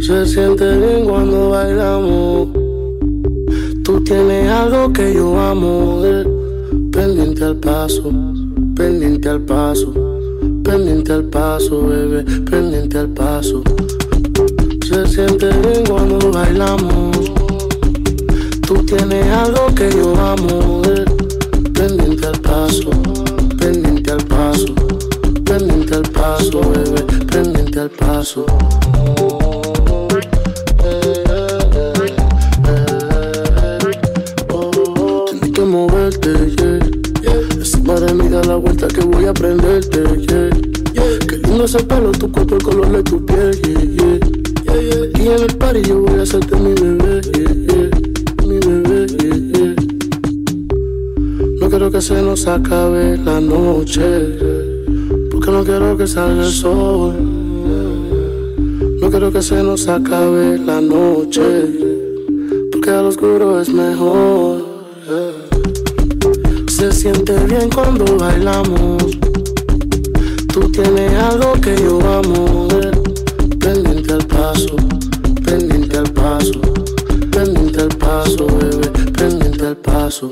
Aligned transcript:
Se 0.00 0.26
siente 0.26 0.76
bien 0.78 1.04
cuando 1.08 1.50
bailamos. 1.50 2.48
Tú 3.84 4.02
tienes 4.04 4.48
algo 4.50 4.92
que 4.92 5.14
yo 5.14 5.38
amo. 5.40 6.02
Eh. 6.04 6.24
Pendiente 6.92 7.44
al 7.44 7.56
paso, 7.56 8.10
pendiente 8.76 9.28
al 9.28 9.40
paso, 9.40 9.92
pendiente 10.62 11.12
al 11.12 11.24
paso, 11.24 11.86
bebé, 11.86 12.24
pendiente 12.50 12.98
al 12.98 13.08
paso. 13.08 13.62
Se 14.86 15.06
siente 15.06 15.46
bien 15.46 15.84
cuando 15.88 16.30
bailamos. 16.30 17.16
Tú 18.66 18.74
tienes 18.84 19.26
algo 19.28 19.74
que 19.74 19.90
yo 19.90 20.14
amo. 20.20 20.82
Eh. 20.86 21.04
Pendiente 21.72 22.26
al 22.26 22.40
paso, 22.40 22.90
Tienes 28.22 28.38
que 35.52 35.62
moverte, 35.62 36.30
yeah. 36.56 36.78
Encima 37.56 37.98
de 37.98 38.14
mí 38.14 38.28
da 38.28 38.44
la 38.44 38.54
vuelta 38.54 38.86
que 38.86 39.00
voy 39.00 39.24
a 39.24 39.34
prenderte, 39.34 40.04
yeah. 40.28 40.50
Qué 41.26 41.38
lindo 41.38 41.64
ese 41.64 41.82
pelo, 41.82 42.12
tu 42.12 42.30
cuerpo, 42.30 42.54
el 42.54 42.62
color 42.62 42.92
de 42.92 43.02
tu 43.02 43.26
piel, 43.26 43.60
yeah, 43.60 43.80
yeah. 43.96 44.20
Y 45.20 45.26
en 45.26 45.42
el 45.42 45.56
party 45.56 45.82
yo 45.82 46.02
voy 46.02 46.20
a 46.20 46.22
hacerte 46.22 46.54
mi 46.60 46.74
bebé, 46.74 47.22
yeah. 47.22 47.90
Mi 48.46 48.60
bebé. 48.60 49.06
No 51.60 51.68
quiero 51.68 51.90
que 51.90 52.00
se 52.00 52.22
nos 52.22 52.46
acabe 52.46 53.18
la 53.18 53.40
noche, 53.40 54.38
porque 55.28 55.50
no 55.50 55.64
quiero 55.64 55.96
que 55.96 56.06
salga 56.06 56.44
el 56.44 56.52
sol. 56.52 57.31
Quiero 59.12 59.30
que 59.30 59.42
se 59.42 59.62
nos 59.62 59.88
acabe 59.88 60.58
la 60.58 60.80
noche, 60.80 61.42
porque 62.72 62.88
al 62.88 63.04
oscuro 63.04 63.60
es 63.60 63.68
mejor. 63.68 64.64
Se 66.66 66.90
siente 66.90 67.36
bien 67.44 67.68
cuando 67.68 68.16
bailamos. 68.16 69.02
Tú 70.50 70.60
tienes 70.70 71.12
algo 71.24 71.52
que 71.60 71.76
yo 71.76 72.00
amo. 72.00 72.68
Pendiente 73.60 74.14
al 74.14 74.26
paso, 74.26 74.76
pendiente 75.44 75.98
al 75.98 76.10
paso, 76.14 76.60
pendiente 77.30 77.82
al 77.82 77.94
paso, 77.98 78.46
bebé, 78.46 78.88
pendiente 79.12 79.66
al 79.66 79.76
paso. 79.76 80.30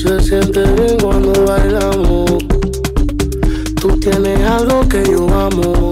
Se 0.00 0.20
siente 0.20 0.62
bien 0.74 0.96
cuando 1.02 1.32
bailamos. 1.44 2.30
Tú 3.80 3.98
tienes 3.98 4.40
algo 4.48 4.88
que 4.88 5.02
yo 5.10 5.28
amo. 5.28 5.87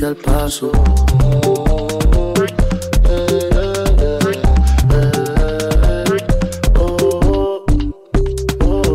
Pendiente 0.00 0.06
al 0.06 0.16
paso. 0.16 0.72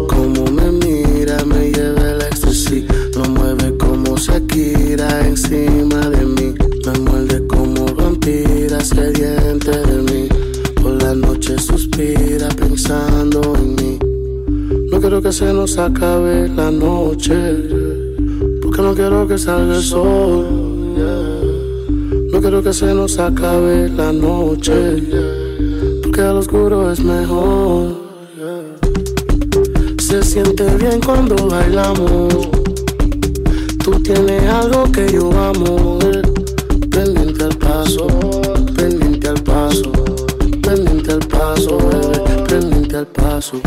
Como 0.08 0.52
me 0.52 0.72
mira, 0.72 1.44
me 1.46 1.72
lleva 1.72 2.12
el 2.12 2.22
éxtasis. 2.22 2.86
Lo 3.16 3.26
mueve 3.30 3.78
como 3.78 4.18
Shakira 4.18 5.28
encima 5.28 6.10
de 6.10 6.26
mí. 6.26 6.54
Me 6.86 7.00
muerde 7.00 7.46
como 7.48 7.86
vampira 7.94 8.80
sediente 8.80 9.72
de 9.72 9.98
mí. 10.12 10.30
Por 10.82 11.02
la 11.04 11.14
noche 11.14 11.58
suspira 11.60 12.50
pensando 12.50 13.56
en 13.56 13.76
mí. 13.76 14.00
No 14.92 15.00
quiero 15.00 15.22
que 15.22 15.32
se 15.32 15.54
nos 15.54 15.78
acabe 15.78 16.50
la 16.50 16.72
noche. 16.72 17.36
Porque 18.62 18.82
no 18.82 18.94
quiero 18.96 19.28
que 19.28 19.38
salga 19.38 19.76
el 19.76 19.84
sol. 19.84 20.65
No 22.36 22.42
quiero 22.42 22.62
que 22.62 22.74
se 22.74 22.94
nos 22.94 23.18
acabe 23.18 23.88
la 23.88 24.12
noche. 24.12 25.02
Porque 26.04 26.20
al 26.20 26.36
oscuro 26.36 26.92
es 26.92 27.00
mejor. 27.00 27.96
Se 30.00 30.22
siente 30.22 30.66
bien 30.76 31.00
cuando 31.00 31.48
bailamos. 31.48 32.50
Tú 33.82 34.02
tienes 34.02 34.44
algo 34.50 34.84
que 34.92 35.14
yo 35.14 35.32
amo. 35.32 35.98
Pendiente 36.90 37.46
al 37.46 37.58
paso, 37.58 38.08
pendiente 38.76 39.30
al 39.30 39.42
paso, 39.42 39.92
pendiente 40.62 41.14
al 41.14 41.20
paso, 41.20 41.78
bebé, 41.78 42.44
pendiente 42.50 42.98
al 42.98 43.08
paso. 43.08 43.62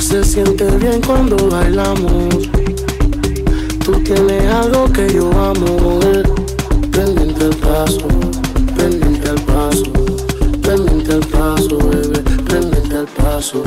Se 0.00 0.24
siente 0.24 0.64
bien 0.78 1.00
cuando 1.06 1.36
bailamos. 1.48 2.34
Tú 3.84 3.92
tienes 4.02 4.44
algo 4.52 4.92
que 4.92 5.14
yo 5.14 5.30
amo 5.30 6.00
caso, 7.74 8.06
pendiente 8.76 9.28
al 9.28 9.40
paso, 9.40 9.82
pendiente 10.62 11.12
al 11.12 11.26
paso, 11.26 11.76
bebé, 11.78 12.20
pendiente 12.48 12.96
al 12.96 13.08
paso. 13.08 13.64